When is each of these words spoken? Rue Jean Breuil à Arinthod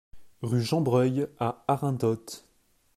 Rue 0.41 0.63
Jean 0.63 0.81
Breuil 0.81 1.27
à 1.39 1.63
Arinthod 1.67 2.27